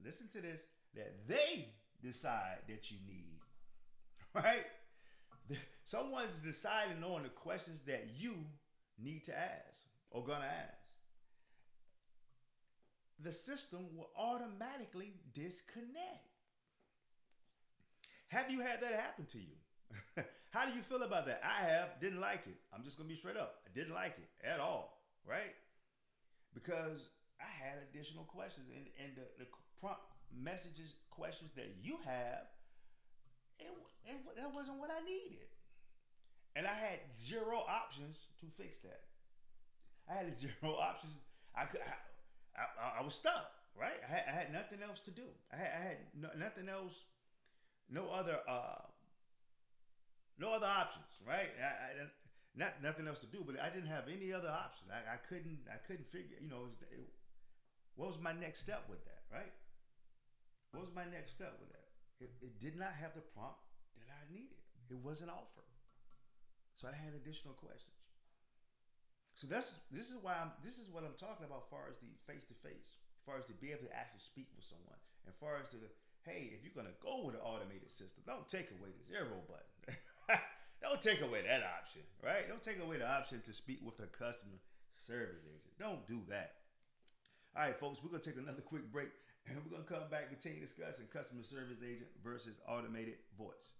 listen 0.03 0.27
to 0.33 0.41
this, 0.41 0.61
that 0.95 1.27
they 1.27 1.69
decide 2.01 2.59
that 2.67 2.91
you 2.91 2.97
need, 3.07 3.39
right? 4.35 4.65
Someone's 5.85 6.35
deciding 6.43 7.03
on 7.03 7.23
the 7.23 7.29
questions 7.29 7.81
that 7.87 8.07
you 8.17 8.35
need 9.01 9.23
to 9.25 9.37
ask 9.37 9.81
or 10.11 10.23
gonna 10.23 10.45
ask. 10.45 10.77
The 13.19 13.31
system 13.31 13.87
will 13.95 14.09
automatically 14.17 15.13
disconnect. 15.33 16.27
Have 18.27 18.49
you 18.49 18.61
had 18.61 18.81
that 18.81 18.93
happen 18.93 19.25
to 19.27 19.37
you? 19.37 20.23
How 20.51 20.65
do 20.65 20.75
you 20.75 20.81
feel 20.81 21.03
about 21.03 21.25
that? 21.27 21.41
I 21.43 21.65
have, 21.65 21.99
didn't 22.01 22.19
like 22.19 22.47
it. 22.47 22.55
I'm 22.73 22.83
just 22.83 22.97
gonna 22.97 23.09
be 23.09 23.15
straight 23.15 23.37
up. 23.37 23.61
I 23.65 23.69
didn't 23.77 23.93
like 23.93 24.15
it 24.17 24.47
at 24.47 24.59
all, 24.59 25.01
right? 25.27 25.53
Because 26.53 27.09
had 27.53 27.81
additional 27.89 28.23
questions, 28.25 28.67
and 28.73 28.85
and 28.97 29.17
the, 29.17 29.27
the 29.43 29.47
prompt 29.79 30.01
messages 30.33 30.95
questions 31.09 31.51
that 31.55 31.69
you 31.81 31.97
have, 32.05 32.49
it, 33.59 33.69
it, 34.05 34.17
that 34.37 34.53
wasn't 34.53 34.79
what 34.79 34.89
I 34.89 35.03
needed, 35.05 35.47
and 36.55 36.65
I 36.65 36.73
had 36.73 36.99
zero 37.13 37.63
options 37.67 38.17
to 38.41 38.45
fix 38.57 38.79
that. 38.79 39.05
I 40.09 40.13
had 40.13 40.37
zero 40.43 40.75
options. 40.75 41.13
I 41.55 41.65
could, 41.65 41.81
I, 41.85 41.95
I, 42.57 42.99
I 42.99 43.03
was 43.03 43.13
stuck, 43.13 43.53
right? 43.79 44.01
I 44.01 44.09
had, 44.09 44.23
I 44.27 44.31
had, 44.31 44.53
nothing 44.53 44.79
else 44.81 44.99
to 45.05 45.11
do. 45.11 45.29
I 45.53 45.57
had, 45.57 45.71
I 45.77 45.81
had 45.83 45.97
no, 46.17 46.29
nothing 46.37 46.69
else, 46.69 47.05
no 47.89 48.09
other. 48.09 48.39
Uh, 48.47 48.89
no 50.39 50.53
other 50.53 50.65
options, 50.65 51.05
right? 51.27 51.53
I, 51.61 52.09
not 52.55 52.81
nothing 52.81 53.07
else 53.07 53.19
to 53.19 53.29
do, 53.29 53.41
but 53.45 53.57
I 53.59 53.69
didn't 53.69 53.89
have 53.89 54.05
any 54.05 54.33
other 54.33 54.49
option. 54.49 54.89
I, 54.93 55.17
I 55.17 55.17
couldn't 55.17 55.65
I 55.69 55.81
couldn't 55.85 56.05
figure, 56.13 56.37
you 56.37 56.49
know, 56.49 56.69
it 56.69 56.69
was, 56.69 56.81
it, 56.89 57.01
what 57.95 58.09
was 58.09 58.19
my 58.19 58.33
next 58.33 58.61
step 58.61 58.85
with 58.89 59.03
that, 59.05 59.23
right? 59.31 59.53
What 60.73 60.85
was 60.85 60.93
my 60.93 61.05
next 61.05 61.37
step 61.37 61.53
with 61.61 61.69
that? 61.69 61.89
It, 62.17 62.31
it 62.41 62.53
did 62.57 62.77
not 62.77 62.97
have 62.97 63.13
the 63.13 63.25
prompt 63.35 63.61
that 63.97 64.09
I 64.09 64.23
needed. 64.33 64.57
It 64.89 64.99
wasn't 65.01 65.33
offered, 65.33 65.69
so 66.77 66.85
I 66.89 66.93
had 66.93 67.13
additional 67.17 67.57
questions. 67.57 67.97
So 69.33 69.49
that's 69.49 69.81
this 69.89 70.13
is 70.13 70.21
why 70.21 70.37
I'm 70.37 70.53
this 70.61 70.77
is 70.77 70.93
what 70.93 71.01
I'm 71.01 71.17
talking 71.17 71.49
about. 71.49 71.65
As 71.65 71.69
far 71.73 71.89
as 71.89 71.97
the 71.97 72.13
face 72.29 72.45
to 72.49 72.55
face, 72.61 73.01
as 73.17 73.23
far 73.25 73.41
as 73.41 73.45
to 73.49 73.55
be 73.57 73.73
able 73.73 73.89
to 73.89 73.93
actually 73.93 74.21
speak 74.21 74.49
with 74.53 74.65
someone, 74.65 74.97
and 75.25 75.33
far 75.41 75.57
as 75.57 75.73
to 75.73 75.81
hey, 76.21 76.53
if 76.53 76.61
you're 76.61 76.75
gonna 76.77 76.95
go 77.01 77.25
with 77.25 77.35
an 77.35 77.43
automated 77.43 77.89
system, 77.89 78.21
don't 78.29 78.45
take 78.45 78.69
away 78.77 78.93
the 78.93 79.05
zero 79.09 79.41
button. 79.49 79.97
don't 80.85 81.01
take 81.01 81.25
away 81.25 81.41
that 81.43 81.65
option, 81.65 82.05
right? 82.21 82.45
Don't 82.45 82.63
take 82.63 82.79
away 82.79 83.01
the 83.01 83.09
option 83.09 83.41
to 83.41 83.53
speak 83.53 83.81
with 83.81 83.97
a 83.99 84.07
customer 84.13 84.61
service 85.01 85.43
agent. 85.43 85.73
Don't 85.81 86.05
do 86.05 86.21
that. 86.29 86.62
All 87.55 87.61
right, 87.61 87.79
folks, 87.79 87.99
we're 88.01 88.09
gonna 88.09 88.23
take 88.23 88.37
another 88.37 88.61
quick 88.61 88.91
break, 88.91 89.09
and 89.47 89.57
we're 89.63 89.77
gonna 89.77 89.87
come 89.87 90.09
back 90.09 90.25
and 90.29 90.41
continue 90.41 90.59
discussing 90.59 91.05
customer 91.13 91.43
service 91.43 91.85
agent 91.85 92.09
versus 92.23 92.59
automated 92.67 93.21
voice. 93.37 93.73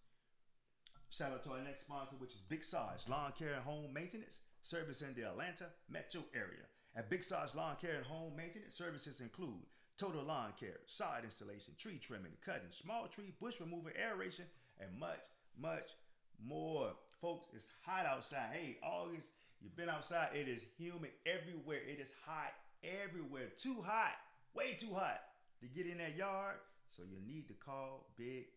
Shout 1.10 1.32
out 1.32 1.44
to 1.46 1.53
our 1.53 1.62
next 1.63 1.82
sponsor, 1.82 2.15
which 2.20 2.36
is 2.36 2.42
Big 2.42 2.63
Sarge 2.63 3.10
Lawn 3.10 3.34
Care 3.38 3.56
and 3.56 3.63
Home 3.63 3.92
Maintenance, 3.92 4.42
service 4.62 5.01
in 5.01 5.15
the 5.15 5.24
Atlanta 5.24 5.65
metro 5.89 6.22
area. 6.36 6.70
At 6.96 7.10
Big 7.10 7.24
Sarge 7.24 7.56
Lawn 7.56 7.75
Care 7.82 7.96
and 7.96 8.06
Home 8.06 8.36
Maintenance, 8.36 8.75
services 8.75 9.22
include 9.22 9.65
total 9.98 10.24
lawn 10.24 10.53
care, 10.60 10.77
sod 10.86 11.24
installation, 11.24 11.74
tree 11.75 11.98
trimming, 11.98 12.34
cutting, 12.46 12.70
small 12.70 13.08
tree, 13.08 13.34
bush 13.42 13.60
removal, 13.60 13.92
aeration, 14.00 14.46
and 14.80 14.89
much, 15.00 15.25
much 15.60 15.98
more. 16.46 16.92
Folks, 17.20 17.48
it's 17.56 17.72
hot 17.84 18.06
outside. 18.06 18.50
Hey, 18.53 18.77
August, 18.84 19.30
you've 19.62 19.75
been 19.75 19.89
outside. 19.89 20.30
It 20.36 20.48
is 20.48 20.62
humid 20.77 21.12
everywhere. 21.25 21.82
It 21.88 22.00
is 22.00 22.13
hot 22.24 22.53
everywhere. 22.83 23.49
Too 23.57 23.81
hot, 23.81 24.17
way 24.53 24.77
too 24.79 24.93
hot 24.93 25.21
to 25.61 25.67
get 25.67 25.87
in 25.87 25.97
that 25.97 26.15
yard. 26.15 26.57
So 26.89 27.03
you 27.03 27.19
need 27.25 27.47
to 27.47 27.53
call 27.53 28.13
Big 28.17 28.47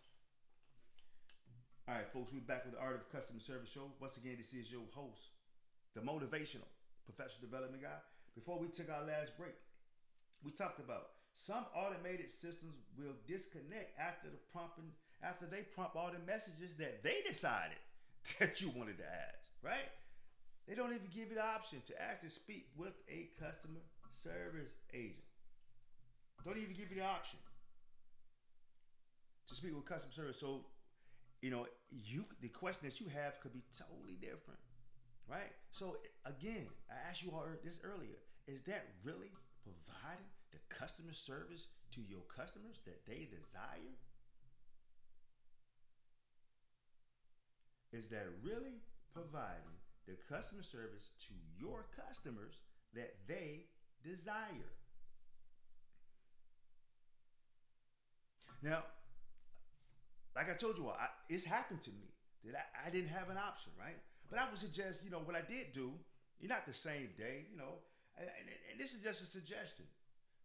Folks, 2.13 2.29
we're 2.31 2.45
back 2.45 2.61
with 2.61 2.75
the 2.75 2.79
Art 2.79 2.93
of 2.93 3.09
Customer 3.09 3.41
Service 3.41 3.73
Show. 3.73 3.89
Once 3.99 4.17
again, 4.17 4.37
this 4.37 4.53
is 4.53 4.69
your 4.69 4.85
host, 4.93 5.33
the 5.97 6.01
motivational 6.01 6.69
professional 7.09 7.41
development 7.41 7.81
guy. 7.81 7.97
Before 8.35 8.59
we 8.61 8.67
took 8.67 8.85
our 8.93 9.01
last 9.01 9.33
break, 9.35 9.57
we 10.45 10.51
talked 10.51 10.77
about 10.77 11.17
some 11.33 11.65
automated 11.73 12.29
systems 12.29 12.85
will 12.93 13.17
disconnect 13.25 13.97
after 13.97 14.29
the 14.29 14.37
prompting, 14.53 14.93
after 15.25 15.47
they 15.49 15.65
prompt 15.65 15.95
all 15.95 16.13
the 16.13 16.21
messages 16.21 16.77
that 16.77 17.01
they 17.01 17.25
decided 17.25 17.81
that 18.37 18.61
you 18.61 18.69
wanted 18.77 19.01
to 19.01 19.09
ask, 19.09 19.49
right? 19.65 19.89
They 20.69 20.75
don't 20.75 20.93
even 20.93 21.09
give 21.09 21.33
you 21.33 21.41
the 21.41 21.41
option 21.41 21.81
to 21.87 21.97
actually 21.97 22.29
speak 22.29 22.69
with 22.77 22.93
a 23.09 23.33
customer 23.41 23.81
service 24.13 24.77
agent. 24.93 25.25
Don't 26.45 26.61
even 26.61 26.77
give 26.77 26.93
you 26.93 27.01
the 27.01 27.09
option 27.09 27.39
to 29.49 29.55
speak 29.55 29.73
with 29.73 29.85
customer 29.85 30.13
service. 30.13 30.39
So, 30.39 30.61
you 31.43 31.51
know, 31.51 31.67
you 31.91 32.23
the 32.39 32.47
question 32.47 32.87
that 32.87 33.01
you 33.01 33.07
have 33.11 33.41
could 33.41 33.51
be 33.51 33.63
totally 33.77 34.15
different, 34.15 34.63
right? 35.27 35.51
So 35.71 35.97
again, 36.25 36.67
I 36.89 36.95
asked 37.09 37.21
you 37.21 37.31
all 37.31 37.43
this 37.65 37.79
earlier: 37.83 38.15
Is 38.47 38.61
that 38.63 38.87
really 39.03 39.35
providing 39.61 40.31
the 40.55 40.59
customer 40.73 41.11
service 41.11 41.67
to 41.91 42.01
your 42.07 42.23
customers 42.33 42.79
that 42.85 43.05
they 43.05 43.27
desire? 43.27 43.99
Is 47.91 48.07
that 48.09 48.25
really 48.41 48.79
providing 49.13 49.75
the 50.07 50.15
customer 50.31 50.63
service 50.63 51.11
to 51.27 51.33
your 51.59 51.85
customers 51.93 52.55
that 52.95 53.15
they 53.27 53.67
desire? 54.01 54.71
Now, 58.63 58.83
like 60.35 60.49
I 60.49 60.53
told 60.53 60.77
you, 60.77 60.89
I, 60.89 61.07
it's 61.29 61.45
happened 61.45 61.81
to 61.83 61.91
me 61.91 62.11
that 62.45 62.55
I, 62.55 62.87
I 62.87 62.89
didn't 62.89 63.09
have 63.09 63.29
an 63.29 63.37
option, 63.37 63.71
right? 63.79 63.97
But 64.29 64.39
I 64.39 64.49
would 64.49 64.59
suggest, 64.59 65.03
you 65.03 65.11
know, 65.11 65.21
what 65.23 65.35
I 65.35 65.45
did 65.45 65.71
do, 65.71 65.93
you're 66.39 66.49
not 66.49 66.65
the 66.65 66.73
same 66.73 67.13
day, 67.15 67.47
you 67.51 67.57
know, 67.57 67.79
and, 68.17 68.27
and, 68.27 68.45
and, 68.49 68.75
this 68.77 68.93
is 68.93 69.01
just 69.01 69.23
a 69.23 69.29
suggestion. 69.29 69.85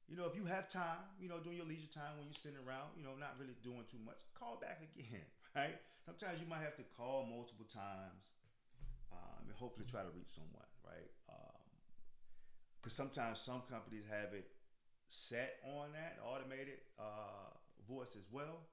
You 0.09 0.17
know, 0.17 0.25
if 0.25 0.33
you 0.33 0.49
have 0.49 0.73
time, 0.73 1.05
you 1.21 1.29
know, 1.29 1.37
during 1.37 1.61
your 1.61 1.69
leisure 1.69 1.93
time 1.93 2.17
when 2.17 2.25
you're 2.33 2.41
sitting 2.41 2.57
around, 2.65 2.97
you 2.97 3.05
know, 3.05 3.13
not 3.21 3.37
really 3.37 3.57
doing 3.61 3.85
too 3.93 4.01
much, 4.01 4.25
call 4.33 4.57
back 4.57 4.81
again, 4.81 5.27
right? 5.57 5.77
Sometimes 6.07 6.41
you 6.41 6.49
might 6.49 6.65
have 6.65 6.81
to 6.81 6.87
call 6.97 7.29
multiple 7.29 7.69
times 7.69 8.33
um, 9.13 9.45
and 9.45 9.53
hopefully 9.53 9.85
try 9.85 10.01
to 10.01 10.13
reach 10.17 10.33
someone, 10.33 10.65
right? 10.81 11.13
Because 12.81 12.97
um, 12.97 13.05
sometimes 13.05 13.45
some 13.45 13.61
companies 13.69 14.09
have 14.09 14.33
it 14.33 14.49
set 15.09 15.61
on 15.65 15.93
that 15.93 16.17
automated 16.25 16.81
uh, 16.97 17.53
voice 17.85 18.17
as 18.17 18.25
well. 18.33 18.65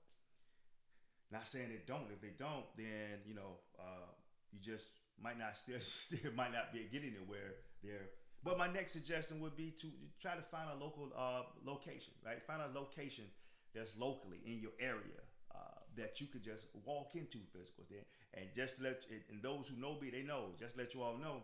Not 1.32 1.48
saying 1.48 1.70
they 1.70 1.82
don't. 1.88 2.06
If 2.14 2.22
they 2.22 2.34
don't, 2.38 2.66
then 2.78 3.26
you 3.26 3.34
know 3.34 3.60
uh, 3.80 4.10
you 4.52 4.60
just 4.62 4.86
might 5.22 5.40
not 5.40 5.58
still 5.58 5.80
still 5.82 6.32
might 6.36 6.54
not 6.54 6.74
be 6.74 6.88
getting 6.92 7.14
anywhere 7.16 7.56
there. 7.84 8.10
But 8.44 8.60
my 8.60 8.72
next 8.72 8.94
suggestion 8.94 9.42
would 9.42 9.58
be 9.58 9.72
to 9.82 9.88
try 10.22 10.36
to 10.36 10.42
find 10.42 10.70
a 10.70 10.78
local 10.84 11.10
uh, 11.18 11.50
location, 11.66 12.14
right? 12.24 12.38
Find 12.46 12.62
a 12.62 12.70
location 12.78 13.26
that's 13.74 13.98
locally 13.98 14.38
in 14.46 14.60
your 14.62 14.78
area 14.80 15.18
uh, 15.50 15.82
that 15.98 16.22
you 16.22 16.28
could 16.28 16.44
just 16.44 16.66
walk 16.86 17.16
into 17.16 17.40
physicals 17.58 17.90
there, 17.90 18.06
and 18.36 18.46
just 18.56 18.82
let 18.82 19.04
and 19.32 19.42
those 19.42 19.68
who 19.68 19.82
know 19.82 19.98
me, 20.00 20.12
they 20.12 20.22
know. 20.22 20.54
Just 20.60 20.78
let 20.78 20.94
you 20.94 21.02
all 21.02 21.18
know, 21.18 21.42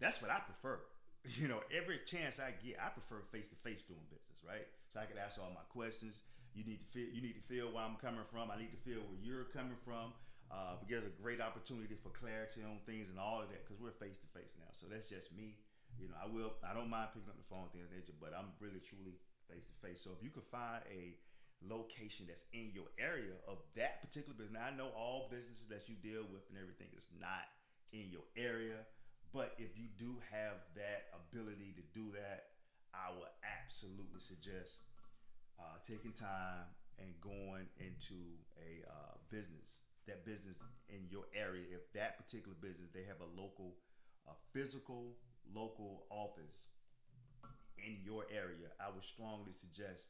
that's 0.00 0.20
what 0.20 0.30
I 0.30 0.40
prefer. 0.40 0.80
You 1.36 1.48
know, 1.48 1.60
every 1.68 2.00
chance 2.06 2.40
I 2.40 2.56
get, 2.64 2.80
I 2.80 2.88
prefer 2.88 3.20
face 3.30 3.50
to 3.50 3.56
face 3.56 3.84
doing 3.84 4.00
business, 4.08 4.40
right? 4.40 4.64
So 4.88 5.00
I 5.00 5.04
can 5.04 5.18
ask 5.20 5.36
all 5.38 5.52
my 5.52 5.68
questions. 5.68 6.24
You 6.54 6.66
need 6.66 6.82
to 6.82 6.88
feel. 6.90 7.08
You 7.10 7.22
need 7.22 7.38
to 7.38 7.46
feel 7.46 7.70
where 7.70 7.84
I'm 7.84 7.96
coming 7.98 8.26
from. 8.26 8.50
I 8.50 8.58
need 8.58 8.74
to 8.74 8.82
feel 8.82 9.02
where 9.06 9.20
you're 9.22 9.48
coming 9.50 9.78
from. 9.86 10.12
Uh, 10.50 10.74
gives 10.90 11.06
a 11.06 11.14
great 11.22 11.38
opportunity 11.38 11.94
for 11.94 12.10
clarity 12.10 12.66
on 12.66 12.82
things 12.82 13.06
and 13.06 13.22
all 13.22 13.38
of 13.38 13.46
that 13.54 13.62
because 13.62 13.78
we're 13.78 13.94
face 14.02 14.18
to 14.18 14.26
face 14.34 14.50
now. 14.58 14.66
So 14.74 14.90
that's 14.90 15.06
just 15.06 15.30
me. 15.30 15.62
You 15.94 16.10
know, 16.10 16.18
I 16.18 16.26
will. 16.26 16.58
I 16.66 16.74
don't 16.74 16.90
mind 16.90 17.14
picking 17.14 17.30
up 17.30 17.38
the 17.38 17.46
phone, 17.46 17.70
things 17.70 17.86
nature, 17.94 18.18
but 18.18 18.34
I'm 18.34 18.50
really 18.58 18.82
truly 18.82 19.14
face 19.46 19.62
to 19.70 19.76
face. 19.78 20.02
So 20.02 20.10
if 20.10 20.18
you 20.26 20.34
could 20.34 20.46
find 20.50 20.82
a 20.90 21.14
location 21.60 22.24
that's 22.24 22.48
in 22.56 22.72
your 22.72 22.88
area 22.96 23.36
of 23.44 23.60
that 23.76 24.00
particular 24.00 24.32
business. 24.32 24.56
Now 24.56 24.72
I 24.72 24.72
know 24.72 24.88
all 24.96 25.28
businesses 25.28 25.68
that 25.68 25.88
you 25.92 25.96
deal 26.00 26.24
with 26.24 26.48
and 26.48 26.56
everything 26.56 26.88
is 26.96 27.08
not 27.20 27.52
in 27.92 28.08
your 28.08 28.24
area, 28.36 28.80
but 29.32 29.52
if 29.60 29.76
you 29.76 29.92
do 30.00 30.16
have 30.32 30.64
that 30.74 31.12
ability 31.12 31.76
to 31.76 31.84
do 31.92 32.08
that, 32.16 32.56
I 32.96 33.12
would 33.12 33.30
absolutely 33.44 34.24
suggest 34.24 34.80
uh, 35.60 35.76
taking 35.84 36.12
time 36.12 36.64
and 36.96 37.12
going 37.20 37.68
into 37.76 38.16
a 38.56 38.80
uh, 38.88 39.16
business, 39.28 39.84
that 40.08 40.24
business 40.24 40.56
in 40.88 41.04
your 41.08 41.28
area. 41.36 41.68
If 41.68 41.92
that 41.92 42.16
particular 42.16 42.56
business 42.60 42.88
they 42.92 43.04
have 43.04 43.20
a 43.20 43.28
local, 43.36 43.76
a 44.28 44.32
physical 44.52 45.16
local 45.52 46.04
office 46.10 46.64
in 47.78 48.00
your 48.04 48.24
area, 48.32 48.72
I 48.80 48.88
would 48.92 49.04
strongly 49.04 49.52
suggest, 49.52 50.08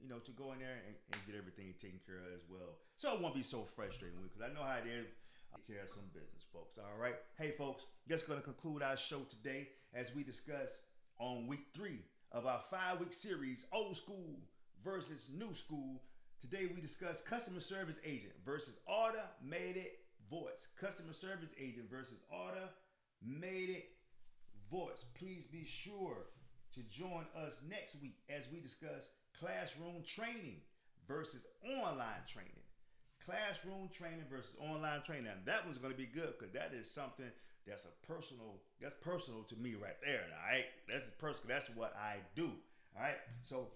you 0.00 0.08
know, 0.08 0.18
to 0.20 0.32
go 0.32 0.52
in 0.52 0.60
there 0.60 0.80
and, 0.84 0.96
and 1.12 1.20
get 1.26 1.36
everything 1.36 1.72
taken 1.80 2.00
care 2.04 2.20
of 2.20 2.32
as 2.36 2.44
well. 2.48 2.80
So 2.96 3.12
it 3.14 3.20
won't 3.20 3.34
be 3.34 3.44
so 3.44 3.64
frustrating 3.76 4.20
because 4.22 4.40
I 4.40 4.52
know 4.52 4.64
how 4.64 4.80
it 4.80 4.88
is. 4.88 5.08
Take 5.50 5.76
care 5.76 5.82
of 5.82 5.90
some 5.90 6.06
business, 6.14 6.46
folks. 6.52 6.78
All 6.78 7.00
right. 7.00 7.16
Hey, 7.36 7.50
folks, 7.50 7.82
that's 8.06 8.22
going 8.22 8.38
to 8.38 8.44
conclude 8.44 8.82
our 8.82 8.96
show 8.96 9.26
today 9.28 9.68
as 9.92 10.14
we 10.14 10.22
discuss 10.22 10.78
on 11.18 11.48
week 11.48 11.66
three 11.74 11.98
of 12.30 12.46
our 12.46 12.60
five 12.70 13.00
week 13.00 13.12
series, 13.12 13.66
Old 13.72 13.96
School 13.96 14.38
versus 14.84 15.28
New 15.36 15.54
School. 15.54 16.02
Today 16.40 16.70
we 16.74 16.80
discuss 16.80 17.20
customer 17.20 17.60
service 17.60 17.96
agent 18.04 18.32
versus 18.44 18.78
automated 18.86 19.92
voice. 20.30 20.68
Customer 20.80 21.12
service 21.12 21.50
agent 21.60 21.90
versus 21.90 22.18
automated 22.32 23.82
voice. 24.70 25.04
Please 25.18 25.44
be 25.44 25.64
sure 25.64 26.16
to 26.74 26.80
join 26.82 27.26
us 27.36 27.60
next 27.68 27.96
week 28.00 28.16
as 28.30 28.44
we 28.52 28.60
discuss 28.60 29.10
classroom 29.38 30.02
training 30.06 30.60
versus 31.06 31.44
online 31.64 32.24
training. 32.26 32.64
Classroom 33.24 33.90
training 33.92 34.24
versus 34.30 34.54
online 34.60 35.02
training. 35.02 35.26
And 35.26 35.44
that 35.44 35.64
one's 35.64 35.78
going 35.78 35.92
to 35.92 35.98
be 35.98 36.06
good 36.06 36.34
because 36.38 36.54
that 36.54 36.72
is 36.72 36.90
something 36.90 37.26
that's 37.66 37.84
a 37.84 38.06
personal, 38.06 38.62
that's 38.80 38.94
personal 39.02 39.42
to 39.44 39.56
me 39.56 39.74
right 39.74 39.98
there. 40.04 40.24
All 40.24 40.52
right. 40.52 40.64
That's 40.88 41.10
personal. 41.18 41.48
That's 41.48 41.68
what 41.76 41.94
I 41.96 42.16
do. 42.34 42.50
All 42.96 43.02
right. 43.02 43.18
So, 43.42 43.68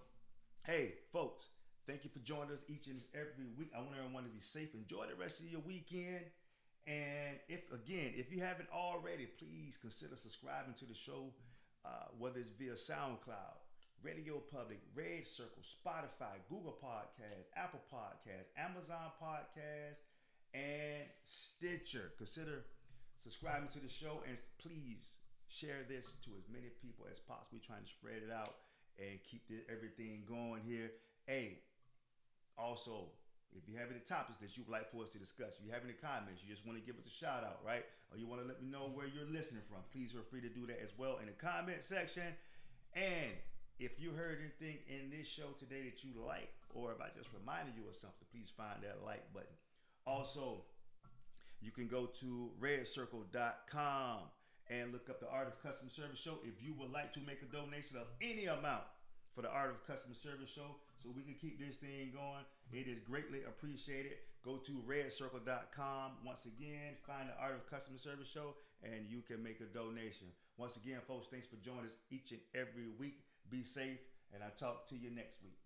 hey, 0.65 0.93
folks, 1.13 1.49
thank 1.85 2.03
you 2.03 2.09
for 2.09 2.19
joining 2.25 2.49
us 2.49 2.65
each 2.67 2.87
and 2.87 2.99
every 3.13 3.45
week. 3.57 3.69
I 3.75 3.79
want 3.79 3.93
everyone 4.01 4.23
to 4.23 4.33
be 4.33 4.41
safe. 4.41 4.73
Enjoy 4.73 5.05
the 5.05 5.13
rest 5.13 5.39
of 5.39 5.45
your 5.45 5.61
weekend. 5.61 6.25
And 6.87 7.37
if 7.47 7.69
again, 7.69 8.13
if 8.17 8.33
you 8.33 8.41
haven't 8.41 8.69
already, 8.73 9.29
please 9.37 9.77
consider 9.77 10.15
subscribing 10.17 10.73
to 10.81 10.85
the 10.85 10.93
show, 10.93 11.29
uh, 11.85 12.09
whether 12.17 12.39
it's 12.39 12.49
via 12.57 12.73
SoundCloud, 12.73 13.61
Radio 14.01 14.41
Public, 14.51 14.81
Red 14.95 15.25
Circle, 15.25 15.61
Spotify, 15.61 16.41
Google 16.49 16.77
Podcasts, 16.81 17.53
Apple 17.55 17.81
Podcasts, 17.93 18.49
Amazon 18.57 19.13
Podcasts, 19.21 20.01
and 20.53 21.05
Stitcher. 21.23 22.13
Consider 22.17 22.65
subscribing 23.21 23.69
to 23.69 23.79
the 23.79 23.89
show, 23.89 24.21
and 24.27 24.37
please 24.57 25.21
share 25.47 25.85
this 25.87 26.13
to 26.25 26.31
as 26.37 26.49
many 26.49 26.69
people 26.81 27.05
as 27.11 27.19
possible. 27.19 27.61
Trying 27.61 27.85
to 27.85 27.89
spread 27.89 28.21
it 28.25 28.33
out 28.33 28.64
and 28.99 29.19
keep 29.23 29.47
the, 29.47 29.63
everything 29.71 30.23
going 30.27 30.61
here. 30.65 30.91
Hey, 31.27 31.59
also, 32.57 33.11
if 33.55 33.67
you 33.67 33.75
have 33.79 33.91
any 33.91 34.03
topics 34.03 34.37
that 34.39 34.55
you 34.55 34.63
would 34.63 34.71
like 34.71 34.91
for 34.91 35.03
us 35.03 35.11
to 35.15 35.19
discuss, 35.19 35.59
if 35.59 35.63
you 35.63 35.71
have 35.71 35.83
any 35.83 35.95
comments, 35.95 36.43
you 36.43 36.49
just 36.51 36.67
want 36.67 36.77
to 36.79 36.83
give 36.83 36.99
us 36.99 37.07
a 37.07 37.15
shout 37.15 37.43
out, 37.43 37.59
right? 37.65 37.83
Or 38.11 38.17
you 38.17 38.27
want 38.27 38.41
to 38.41 38.47
let 38.47 38.61
me 38.61 38.67
know 38.67 38.91
where 38.91 39.07
you're 39.07 39.27
listening 39.27 39.63
from, 39.67 39.79
please 39.91 40.11
feel 40.11 40.27
free 40.27 40.41
to 40.43 40.51
do 40.51 40.67
that 40.67 40.79
as 40.83 40.91
well 40.97 41.19
in 41.23 41.27
the 41.27 41.37
comment 41.39 41.83
section. 41.83 42.35
And 42.95 43.31
if 43.79 43.99
you 43.99 44.11
heard 44.11 44.39
anything 44.39 44.79
in 44.87 45.11
this 45.11 45.27
show 45.27 45.55
today 45.59 45.83
that 45.87 46.03
you 46.03 46.11
like, 46.15 46.51
or 46.71 46.91
if 46.91 46.99
I 46.99 47.07
just 47.15 47.31
reminded 47.31 47.75
you 47.75 47.87
of 47.87 47.95
something, 47.95 48.27
please 48.31 48.51
find 48.55 48.83
that 48.83 49.03
like 49.03 49.23
button. 49.33 49.55
Also, 50.07 50.63
you 51.61 51.71
can 51.71 51.87
go 51.87 52.05
to 52.19 52.51
redcircle.com 52.59 54.19
and 54.69 54.91
look 54.91 55.09
up 55.09 55.19
the 55.19 55.29
Art 55.29 55.47
of 55.47 55.61
Customer 55.61 55.89
Service 55.89 56.19
Show 56.19 56.39
if 56.43 56.61
you 56.63 56.73
would 56.79 56.91
like 56.91 57.13
to 57.13 57.19
make 57.21 57.41
a 57.41 57.49
donation 57.49 57.97
of 57.97 58.07
any 58.21 58.45
amount 58.45 58.83
for 59.33 59.41
the 59.41 59.51
Art 59.51 59.69
of 59.69 59.85
Customer 59.85 60.15
Service 60.15 60.49
Show 60.49 60.79
so 60.97 61.09
we 61.15 61.21
can 61.21 61.35
keep 61.35 61.59
this 61.59 61.77
thing 61.77 62.11
going. 62.13 62.45
It 62.71 62.87
is 62.87 62.99
greatly 62.99 63.43
appreciated. 63.45 64.17
Go 64.43 64.57
to 64.57 64.71
redcircle.com. 64.87 66.11
Once 66.25 66.45
again, 66.45 66.95
find 67.05 67.29
the 67.29 67.37
Art 67.41 67.55
of 67.55 67.69
Customer 67.69 67.97
Service 67.97 68.29
Show 68.29 68.55
and 68.83 69.09
you 69.09 69.21
can 69.21 69.43
make 69.43 69.59
a 69.61 69.69
donation. 69.69 70.27
Once 70.57 70.77
again, 70.77 70.99
folks, 71.07 71.27
thanks 71.29 71.47
for 71.47 71.57
joining 71.57 71.85
us 71.85 71.97
each 72.11 72.31
and 72.31 72.41
every 72.53 72.87
week. 72.97 73.25
Be 73.49 73.63
safe, 73.63 73.99
and 74.33 74.41
I'll 74.43 74.55
talk 74.57 74.87
to 74.89 74.95
you 74.95 75.11
next 75.11 75.43
week. 75.43 75.64